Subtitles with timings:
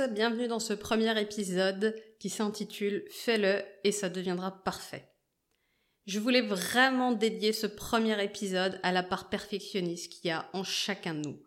[0.00, 5.10] bienvenue dans ce premier épisode qui s'intitule Fais-le et ça deviendra parfait.
[6.06, 10.64] Je voulais vraiment dédier ce premier épisode à la part perfectionniste qu'il y a en
[10.64, 11.42] chacun de nous.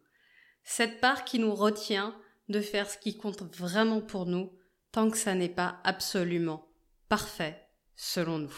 [0.64, 2.16] Cette part qui nous retient
[2.50, 4.52] de faire ce qui compte vraiment pour nous
[4.92, 6.68] tant que ça n'est pas absolument
[7.10, 8.56] parfait selon nous.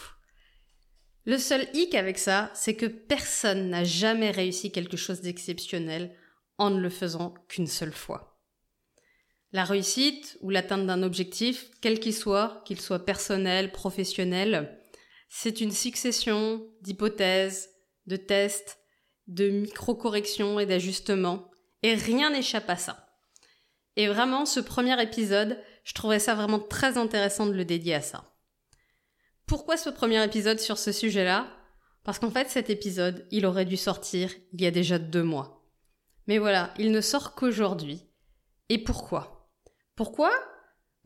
[1.24, 6.14] Le seul hic avec ça, c'est que personne n'a jamais réussi quelque chose d'exceptionnel
[6.58, 8.27] en ne le faisant qu'une seule fois.
[9.52, 14.78] La réussite ou l'atteinte d'un objectif, quel qu'il soit, qu'il soit personnel, professionnel,
[15.30, 17.70] c'est une succession d'hypothèses,
[18.06, 18.78] de tests,
[19.26, 21.50] de micro-corrections et d'ajustements,
[21.82, 23.08] et rien n'échappe à ça.
[23.96, 28.00] Et vraiment, ce premier épisode, je trouvais ça vraiment très intéressant de le dédier à
[28.00, 28.32] ça.
[29.46, 31.48] Pourquoi ce premier épisode sur ce sujet-là?
[32.04, 35.66] Parce qu'en fait, cet épisode, il aurait dû sortir il y a déjà deux mois.
[36.26, 38.02] Mais voilà, il ne sort qu'aujourd'hui.
[38.68, 39.37] Et pourquoi?
[39.98, 40.30] Pourquoi?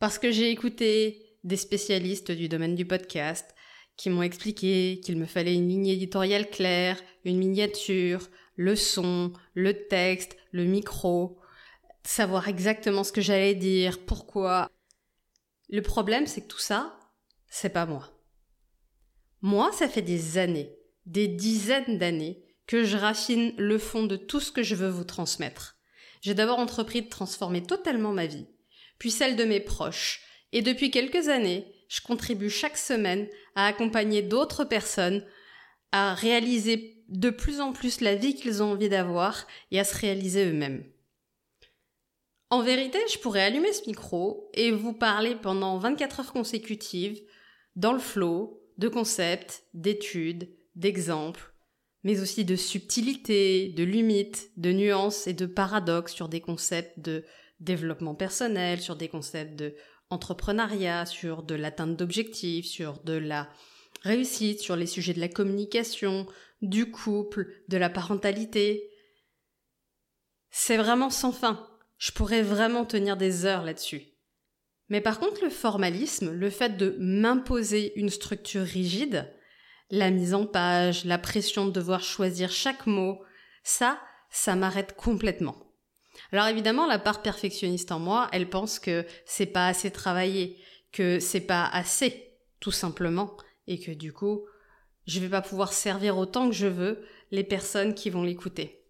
[0.00, 3.54] Parce que j'ai écouté des spécialistes du domaine du podcast,
[3.96, 9.86] qui m'ont expliqué qu'il me fallait une ligne éditoriale claire, une miniature, le son, le
[9.88, 11.38] texte, le micro,
[12.02, 14.70] savoir exactement ce que j'allais dire, pourquoi.
[15.70, 17.00] Le problème, c'est que tout ça,
[17.48, 18.10] c'est pas moi.
[19.40, 24.40] Moi, ça fait des années, des dizaines d'années, que je raffine le fond de tout
[24.40, 25.78] ce que je veux vous transmettre.
[26.20, 28.48] J'ai d'abord entrepris de transformer totalement ma vie,
[28.98, 30.20] puis celle de mes proches,
[30.52, 35.24] et depuis quelques années, je contribue chaque semaine à accompagner d'autres personnes
[35.92, 39.96] à réaliser de plus en plus la vie qu'ils ont envie d'avoir et à se
[39.96, 40.84] réaliser eux-mêmes.
[42.48, 47.20] En vérité, je pourrais allumer ce micro et vous parler pendant 24 heures consécutives
[47.76, 51.54] dans le flot de concepts, d'études, d'exemples,
[52.04, 57.24] mais aussi de subtilité, de limites, de nuances et de paradoxes sur des concepts de
[57.62, 59.74] développement personnel, sur des concepts de
[60.10, 63.48] entrepreneuriat, sur de l'atteinte d'objectifs, sur de la
[64.02, 66.26] réussite, sur les sujets de la communication,
[66.60, 68.90] du couple, de la parentalité.
[70.50, 71.66] C'est vraiment sans fin.
[71.98, 74.02] Je pourrais vraiment tenir des heures là-dessus.
[74.88, 79.32] Mais par contre, le formalisme, le fait de m'imposer une structure rigide,
[79.90, 83.22] la mise en page, la pression de devoir choisir chaque mot,
[83.62, 84.00] ça,
[84.30, 85.71] ça m'arrête complètement.
[86.30, 90.58] Alors évidemment, la part perfectionniste en moi, elle pense que c'est pas assez travaillé,
[90.92, 94.46] que c'est pas assez, tout simplement, et que du coup,
[95.06, 98.84] je vais pas pouvoir servir autant que je veux les personnes qui vont l'écouter.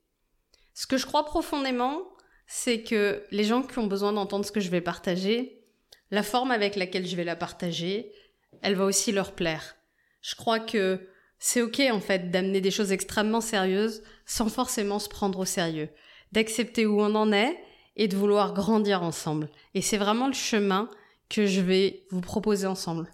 [0.74, 2.02] Ce que je crois profondément,
[2.46, 5.64] c'est que les gens qui ont besoin d'entendre ce que je vais partager,
[6.10, 8.12] la forme avec laquelle je vais la partager,
[8.60, 9.76] elle va aussi leur plaire.
[10.20, 15.08] Je crois que c'est ok en fait d'amener des choses extrêmement sérieuses sans forcément se
[15.08, 15.88] prendre au sérieux
[16.32, 17.58] d'accepter où on en est
[17.96, 19.50] et de vouloir grandir ensemble.
[19.74, 20.88] Et c'est vraiment le chemin
[21.28, 23.10] que je vais vous proposer ensemble.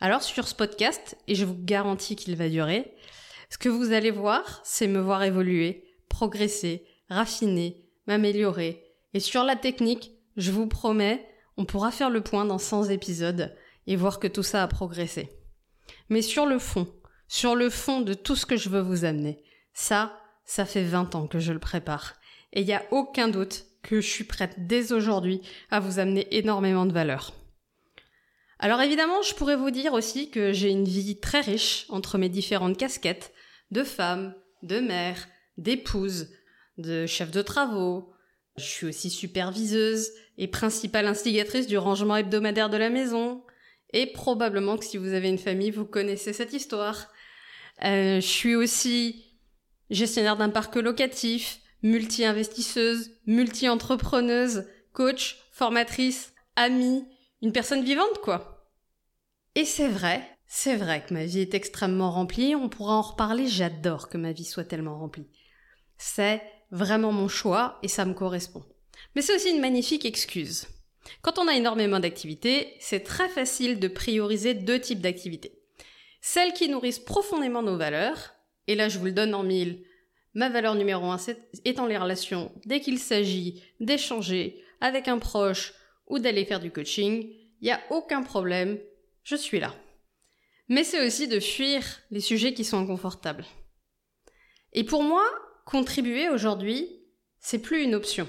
[0.00, 2.94] Alors sur ce podcast, et je vous garantis qu'il va durer,
[3.50, 8.84] ce que vous allez voir, c'est me voir évoluer, progresser, raffiner, m'améliorer.
[9.14, 11.26] Et sur la technique, je vous promets,
[11.56, 13.54] on pourra faire le point dans 100 épisodes
[13.86, 15.30] et voir que tout ça a progressé.
[16.08, 16.88] Mais sur le fond,
[17.28, 19.42] sur le fond de tout ce que je veux vous amener,
[19.72, 22.14] ça, ça fait 20 ans que je le prépare.
[22.52, 26.26] Et il n'y a aucun doute que je suis prête dès aujourd'hui à vous amener
[26.36, 27.34] énormément de valeur.
[28.58, 32.28] Alors évidemment, je pourrais vous dire aussi que j'ai une vie très riche entre mes
[32.28, 33.32] différentes casquettes
[33.70, 35.28] de femme, de mère,
[35.58, 36.28] d'épouse,
[36.78, 38.12] de chef de travaux.
[38.56, 43.42] Je suis aussi superviseuse et principale instigatrice du rangement hebdomadaire de la maison.
[43.92, 47.08] Et probablement que si vous avez une famille, vous connaissez cette histoire.
[47.84, 49.23] Euh, je suis aussi
[49.94, 57.04] gestionnaire d'un parc locatif, multi-investisseuse, multi-entrepreneuse, coach, formatrice, amie,
[57.42, 58.70] une personne vivante quoi.
[59.54, 63.46] Et c'est vrai, c'est vrai que ma vie est extrêmement remplie, on pourra en reparler,
[63.46, 65.28] j'adore que ma vie soit tellement remplie.
[65.96, 68.64] C'est vraiment mon choix et ça me correspond.
[69.14, 70.66] Mais c'est aussi une magnifique excuse.
[71.22, 75.60] Quand on a énormément d'activités, c'est très facile de prioriser deux types d'activités.
[76.20, 78.33] Celles qui nourrissent profondément nos valeurs,
[78.66, 79.84] et là je vous le donne en mille,
[80.34, 81.18] ma valeur numéro un
[81.64, 82.52] étant les relations.
[82.64, 85.72] Dès qu'il s'agit d'échanger avec un proche
[86.06, 87.28] ou d'aller faire du coaching,
[87.60, 88.78] il n'y a aucun problème,
[89.22, 89.74] je suis là.
[90.68, 93.44] Mais c'est aussi de fuir les sujets qui sont inconfortables.
[94.72, 95.24] Et pour moi,
[95.66, 96.88] contribuer aujourd'hui,
[97.38, 98.28] c'est plus une option.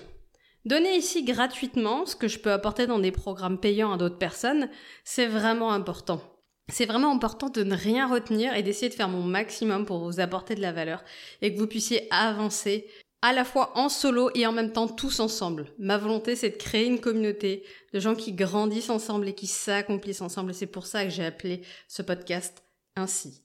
[0.66, 4.70] Donner ici gratuitement ce que je peux apporter dans des programmes payants à d'autres personnes,
[5.04, 6.35] c'est vraiment important
[6.72, 10.20] c'est vraiment important de ne rien retenir et d'essayer de faire mon maximum pour vous
[10.20, 11.04] apporter de la valeur
[11.42, 12.88] et que vous puissiez avancer
[13.22, 15.74] à la fois en solo et en même temps tous ensemble.
[15.80, 17.64] Ma volonté, c'est de créer une communauté
[17.94, 20.54] de gens qui grandissent ensemble et qui s'accomplissent ensemble.
[20.54, 22.64] C'est pour ça que j'ai appelé ce podcast
[22.96, 23.44] ainsi.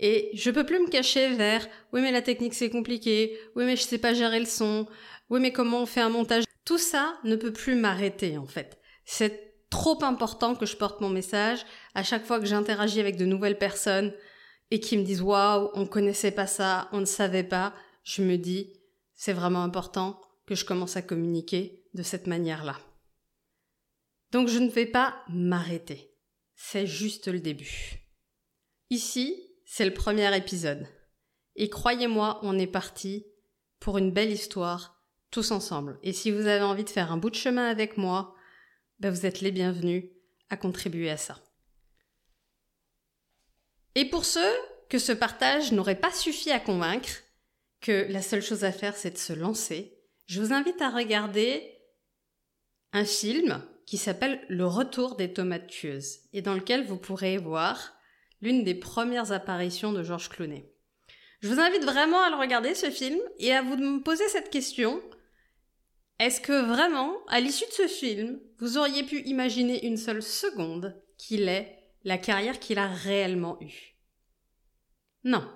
[0.00, 3.76] Et je peux plus me cacher vers oui mais la technique c'est compliqué, oui mais
[3.76, 4.86] je sais pas gérer le son,
[5.28, 6.44] oui mais comment on fait un montage?
[6.64, 8.78] Tout ça ne peut plus m'arrêter en fait.
[9.70, 13.58] Trop important que je porte mon message à chaque fois que j'interagis avec de nouvelles
[13.58, 14.12] personnes
[14.70, 17.74] et qui me disent waouh, on connaissait pas ça, on ne savait pas.
[18.02, 18.72] Je me dis
[19.14, 22.78] c'est vraiment important que je commence à communiquer de cette manière-là.
[24.32, 26.14] Donc je ne vais pas m'arrêter.
[26.54, 28.00] C'est juste le début.
[28.90, 30.86] Ici, c'est le premier épisode.
[31.56, 33.26] Et croyez-moi, on est parti
[33.80, 35.98] pour une belle histoire, tous ensemble.
[36.02, 38.34] Et si vous avez envie de faire un bout de chemin avec moi,
[38.98, 40.04] ben vous êtes les bienvenus
[40.50, 41.38] à contribuer à ça.
[43.94, 44.54] Et pour ceux
[44.88, 47.22] que ce partage n'aurait pas suffi à convaincre,
[47.80, 51.78] que la seule chose à faire c'est de se lancer, je vous invite à regarder
[52.92, 57.94] un film qui s'appelle Le retour des tomates tueuses et dans lequel vous pourrez voir
[58.40, 60.70] l'une des premières apparitions de Georges Clooney.
[61.40, 65.00] Je vous invite vraiment à le regarder ce film et à vous poser cette question.
[66.18, 71.00] Est-ce que vraiment, à l'issue de ce film, vous auriez pu imaginer une seule seconde
[71.16, 73.96] qu'il ait la carrière qu'il a réellement eue?
[75.22, 75.48] Non.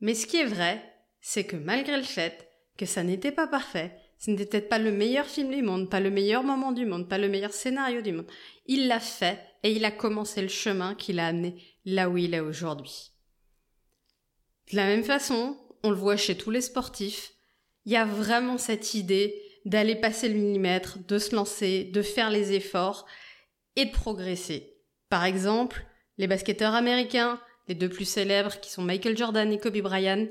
[0.00, 0.82] Mais ce qui est vrai,
[1.20, 2.48] c'est que malgré le fait
[2.78, 6.00] que ça n'était pas parfait, ce n'était peut-être pas le meilleur film du monde, pas
[6.00, 8.30] le meilleur moment du monde, pas le meilleur scénario du monde,
[8.66, 12.32] il l'a fait et il a commencé le chemin qui l'a amené là où il
[12.32, 13.12] est aujourd'hui.
[14.70, 17.32] De la même façon, on le voit chez tous les sportifs,
[17.86, 19.34] il y a vraiment cette idée
[19.64, 23.06] d'aller passer le millimètre, de se lancer, de faire les efforts
[23.76, 24.76] et de progresser.
[25.08, 25.84] Par exemple,
[26.18, 30.26] les basketteurs américains, les deux plus célèbres qui sont Michael Jordan et Kobe Bryant,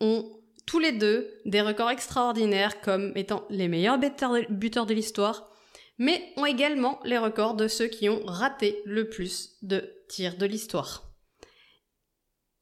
[0.00, 5.50] ont tous les deux des records extraordinaires comme étant les meilleurs buteurs de l'histoire,
[5.98, 10.46] mais ont également les records de ceux qui ont raté le plus de tirs de
[10.46, 11.10] l'histoire.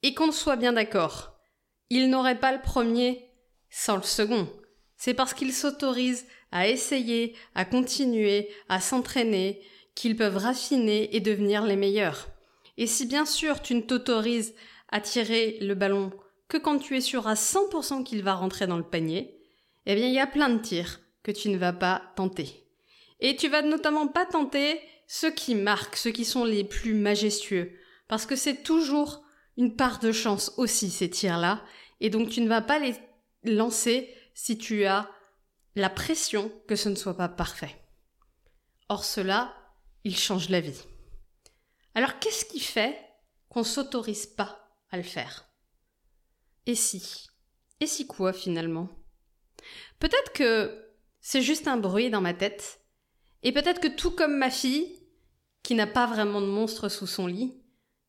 [0.03, 1.39] Et qu'on soit bien d'accord,
[1.89, 3.29] ils n'auraient pas le premier
[3.69, 4.47] sans le second.
[5.03, 9.61] C'est parce qu'ils s'autorisent à essayer, à continuer, à s'entraîner,
[9.95, 12.29] qu'ils peuvent raffiner et devenir les meilleurs.
[12.77, 14.55] Et si bien sûr tu ne t'autorises
[14.87, 16.13] à tirer le ballon
[16.47, 19.37] que quand tu es sûr à 100% qu'il va rentrer dans le panier,
[19.87, 22.65] eh bien il y a plein de tirs que tu ne vas pas tenter.
[23.19, 27.73] Et tu vas notamment pas tenter ceux qui marquent, ceux qui sont les plus majestueux,
[28.07, 29.21] parce que c'est toujours
[29.57, 31.61] une part de chance aussi ces tirs-là,
[31.99, 32.95] et donc tu ne vas pas les
[33.43, 35.09] lancer si tu as
[35.75, 37.75] la pression que ce ne soit pas parfait.
[38.89, 39.55] Or cela,
[40.03, 40.81] il change la vie.
[41.95, 42.97] Alors qu'est-ce qui fait
[43.49, 45.49] qu'on s'autorise pas à le faire?
[46.65, 47.27] Et si?
[47.79, 48.89] Et si quoi finalement?
[49.99, 52.81] Peut-être que c'est juste un bruit dans ma tête,
[53.43, 54.99] et peut-être que tout comme ma fille,
[55.63, 57.61] qui n'a pas vraiment de monstre sous son lit,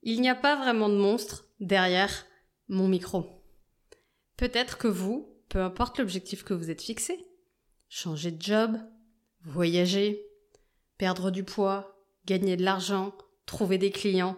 [0.02, 2.26] il n'y a pas vraiment de monstre derrière
[2.68, 3.44] mon micro.
[4.36, 7.24] Peut-être que vous, peu importe l'objectif que vous êtes fixé,
[7.88, 8.76] changer de job,
[9.44, 10.26] voyager,
[10.98, 11.96] perdre du poids,
[12.26, 14.36] gagner de l'argent, trouver des clients,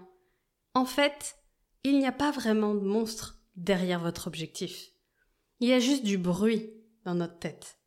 [0.74, 1.36] en fait,
[1.84, 4.90] il n'y a pas vraiment de monstre derrière votre objectif.
[5.60, 6.70] Il y a juste du bruit
[7.06, 7.78] dans notre tête.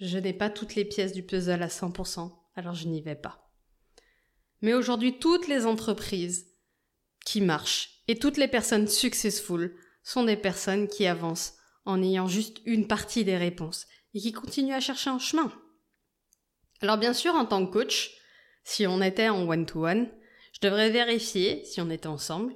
[0.00, 3.48] Je n'ai pas toutes les pièces du puzzle à 100%, alors je n'y vais pas.
[4.60, 6.48] Mais aujourd'hui, toutes les entreprises
[7.24, 12.58] qui marchent et toutes les personnes successful sont des personnes qui avancent en ayant juste
[12.64, 15.52] une partie des réponses et qui continuent à chercher un chemin.
[16.80, 18.10] Alors bien sûr, en tant que coach,
[18.64, 20.08] si on était en one-to-one,
[20.52, 22.54] je devrais vérifier, si on était ensemble,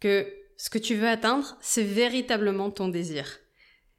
[0.00, 3.38] que ce que tu veux atteindre, c'est véritablement ton désir.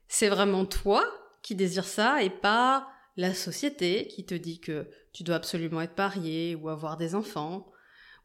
[0.08, 1.04] C'est vraiment toi
[1.42, 5.98] qui désires ça et pas la société qui te dit que tu dois absolument être
[5.98, 7.72] marié ou avoir des enfants,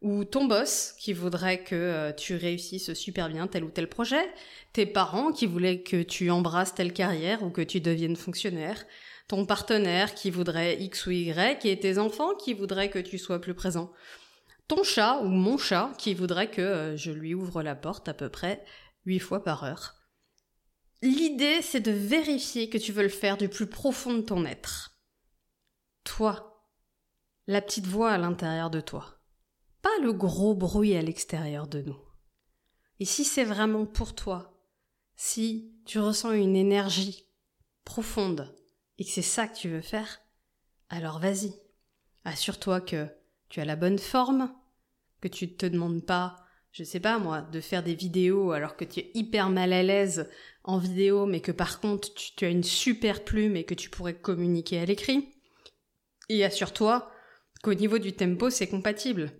[0.02, 4.24] ou ton boss qui voudrait que euh, tu réussisses super bien tel ou tel projet,
[4.72, 8.84] tes parents qui voulaient que tu embrasses telle carrière ou que tu deviennes fonctionnaire,
[9.28, 13.40] ton partenaire qui voudrait X ou Y et tes enfants qui voudraient que tu sois
[13.40, 13.92] plus présent
[14.74, 18.14] ton chat ou mon chat qui voudrait que euh, je lui ouvre la porte à
[18.14, 18.64] peu près
[19.04, 19.96] huit fois par heure.
[21.02, 24.96] L'idée, c'est de vérifier que tu veux le faire du plus profond de ton être.
[26.04, 26.64] Toi,
[27.46, 29.20] la petite voix à l'intérieur de toi,
[29.82, 31.98] pas le gros bruit à l'extérieur de nous.
[33.00, 34.64] Et si c'est vraiment pour toi,
[35.16, 37.26] si tu ressens une énergie
[37.84, 38.56] profonde
[38.98, 40.20] et que c'est ça que tu veux faire,
[40.88, 41.52] alors vas-y.
[42.24, 43.08] Assure-toi que
[43.48, 44.54] tu as la bonne forme,
[45.20, 48.76] que tu ne te demandes pas je sais pas moi, de faire des vidéos alors
[48.76, 50.28] que tu es hyper mal à l'aise
[50.64, 54.14] en vidéo, mais que par contre tu, as une super plume et que tu pourrais
[54.14, 55.34] communiquer à l'écrit.
[56.30, 57.10] Et assure-toi
[57.62, 59.32] qu'au niveau du tempo, c'est compatible.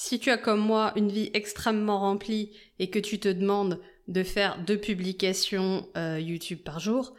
[0.00, 4.22] Si tu as comme moi une vie extrêmement remplie et que tu te demandes de
[4.22, 7.16] faire deux publications euh, YouTube par jour,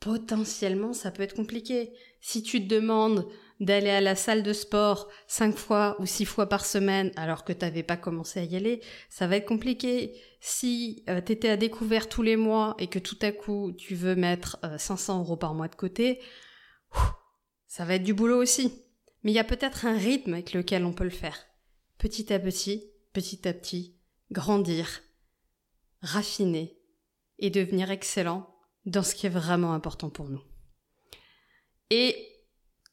[0.00, 1.94] potentiellement ça peut être compliqué.
[2.20, 3.26] Si tu te demandes
[3.58, 7.54] d'aller à la salle de sport cinq fois ou six fois par semaine alors que
[7.54, 10.12] tu n'avais pas commencé à y aller, ça va être compliqué.
[10.40, 13.94] Si euh, tu étais à découvert tous les mois et que tout à coup tu
[13.94, 16.20] veux mettre 500 euh, euros par mois de côté,
[17.66, 18.84] ça va être du boulot aussi.
[19.24, 21.46] Mais il y a peut-être un rythme avec lequel on peut le faire.
[22.00, 23.94] Petit à petit, petit à petit,
[24.30, 25.02] grandir,
[26.00, 26.78] raffiner
[27.38, 28.48] et devenir excellent
[28.86, 30.40] dans ce qui est vraiment important pour nous.
[31.90, 32.16] Et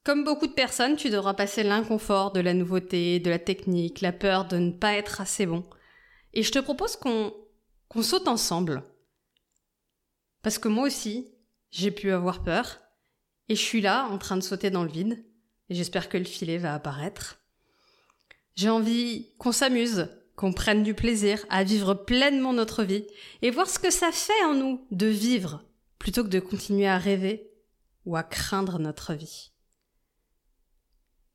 [0.03, 4.11] comme beaucoup de personnes, tu devras passer l'inconfort de la nouveauté, de la technique, la
[4.11, 5.63] peur de ne pas être assez bon.
[6.33, 7.31] Et je te propose qu'on
[8.01, 8.83] saute ensemble.
[10.41, 11.33] Parce que moi aussi,
[11.71, 12.81] j'ai pu avoir peur.
[13.47, 15.25] Et je suis là, en train de sauter dans le vide.
[15.69, 17.39] Et j'espère que le filet va apparaître.
[18.57, 23.05] J'ai envie qu'on s'amuse, qu'on prenne du plaisir à vivre pleinement notre vie
[23.43, 25.63] et voir ce que ça fait en nous de vivre
[25.99, 27.51] plutôt que de continuer à rêver
[28.05, 29.51] ou à craindre notre vie.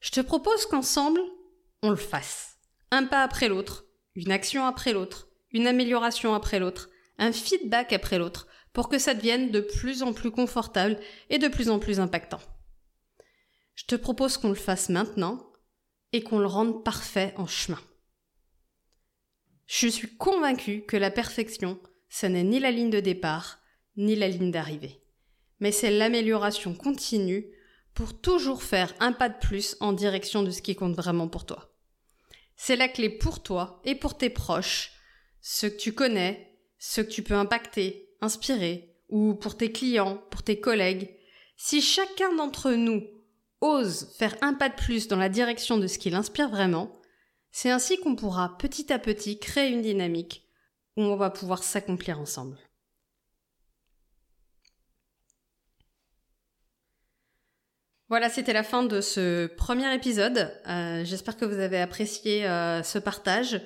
[0.00, 1.20] Je te propose qu'ensemble,
[1.82, 2.58] on le fasse.
[2.90, 3.84] Un pas après l'autre,
[4.16, 9.14] une action après l'autre, une amélioration après l'autre, un feedback après l'autre, pour que ça
[9.14, 10.98] devienne de plus en plus confortable
[11.30, 12.40] et de plus en plus impactant.
[13.76, 15.51] Je te propose qu'on le fasse maintenant
[16.12, 17.80] et qu'on le rende parfait en chemin.
[19.66, 23.58] Je suis convaincue que la perfection, ce n'est ni la ligne de départ,
[23.96, 25.02] ni la ligne d'arrivée,
[25.60, 27.46] mais c'est l'amélioration continue
[27.94, 31.46] pour toujours faire un pas de plus en direction de ce qui compte vraiment pour
[31.46, 31.74] toi.
[32.56, 34.92] C'est la clé pour toi et pour tes proches,
[35.40, 40.42] ceux que tu connais, ceux que tu peux impacter, inspirer, ou pour tes clients, pour
[40.42, 41.14] tes collègues.
[41.56, 43.06] Si chacun d'entre nous
[43.62, 46.92] ose faire un pas de plus dans la direction de ce qui l'inspire vraiment,
[47.52, 50.46] c'est ainsi qu'on pourra petit à petit créer une dynamique
[50.96, 52.58] où on va pouvoir s'accomplir ensemble.
[58.08, 60.52] Voilà, c'était la fin de ce premier épisode.
[60.68, 63.62] Euh, j'espère que vous avez apprécié euh, ce partage,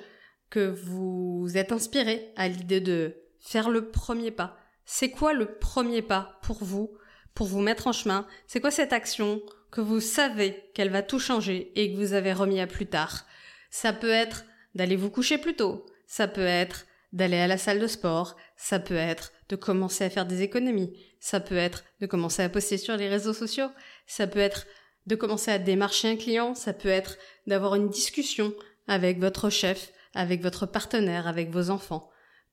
[0.49, 4.55] que vous êtes inspiré à l'idée de faire le premier pas.
[4.85, 6.97] C'est quoi le premier pas pour vous,
[7.33, 8.25] pour vous mettre en chemin?
[8.47, 12.33] C'est quoi cette action que vous savez qu'elle va tout changer et que vous avez
[12.33, 13.25] remis à plus tard.
[13.69, 14.45] Ça peut être
[14.75, 18.79] d'aller vous coucher plus tôt, ça peut être d'aller à la salle de sport, ça
[18.79, 22.77] peut être de commencer à faire des économies, ça peut être de commencer à poster
[22.77, 23.69] sur les réseaux sociaux,
[24.05, 24.67] ça peut être
[25.05, 28.53] de commencer à démarcher un client, ça peut être d'avoir une discussion
[28.87, 32.09] avec votre chef, avec votre partenaire, avec vos enfants.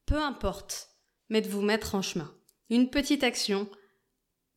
[0.06, 0.90] Peu importe,
[1.28, 2.32] mais de vous mettre en chemin.
[2.70, 3.68] Une petite action,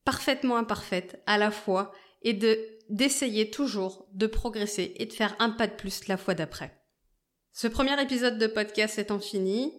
[0.05, 1.91] parfaitement imparfaite à la fois,
[2.27, 6.35] et de d'essayer toujours de progresser et de faire un pas de plus la fois
[6.35, 6.73] d'après.
[7.53, 9.73] Ce premier épisode de podcast étant fini,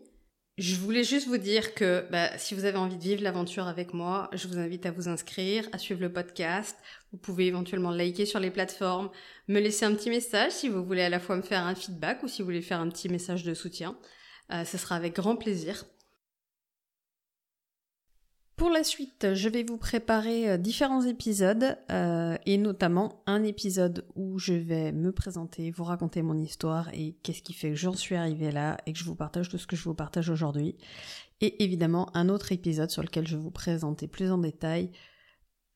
[0.57, 3.95] je voulais juste vous dire que bah, si vous avez envie de vivre l'aventure avec
[3.95, 6.77] moi, je vous invite à vous inscrire, à suivre le podcast.
[7.13, 9.11] Vous pouvez éventuellement liker sur les plateformes,
[9.47, 12.23] me laisser un petit message si vous voulez à la fois me faire un feedback
[12.23, 13.97] ou si vous voulez faire un petit message de soutien.
[14.53, 15.85] Euh, ce sera avec grand plaisir.
[18.59, 24.05] Pour la suite, je vais vous préparer euh, différents épisodes euh, et notamment un épisode
[24.17, 27.93] où je vais me présenter, vous raconter mon histoire et qu'est-ce qui fait que j'en
[27.93, 30.77] suis arrivée là et que je vous partage tout ce que je vous partage aujourd'hui.
[31.41, 34.91] Et évidemment un autre épisode sur lequel je vais vous présenter plus en détail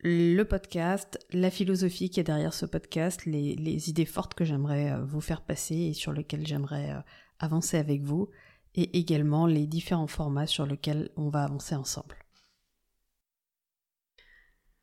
[0.00, 4.90] le podcast, la philosophie qui est derrière ce podcast, les, les idées fortes que j'aimerais
[4.90, 7.00] euh, vous faire passer et sur lesquelles j'aimerais
[7.38, 8.28] avancer avec vous
[8.74, 12.21] et également les différents formats sur lesquels on va avancer ensemble.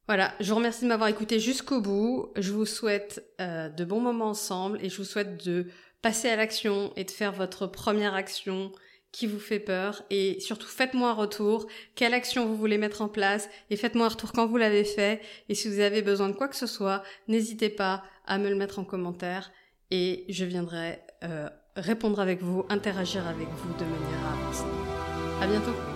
[0.10, 2.32] Voilà, je vous remercie de m'avoir écouté jusqu'au bout.
[2.36, 5.68] Je vous souhaite euh, de bons moments ensemble et je vous souhaite de
[6.02, 8.72] passer à l'action et de faire votre première action
[9.12, 13.08] qui vous fait peur et surtout faites-moi un retour, quelle action vous voulez mettre en
[13.08, 16.34] place et faites-moi un retour quand vous l'avez fait et si vous avez besoin de
[16.34, 19.52] quoi que ce soit, n'hésitez pas à me le mettre en commentaire
[19.92, 24.64] et je viendrai euh, répondre avec vous, interagir avec vous de manière avancée.
[25.40, 25.89] À bientôt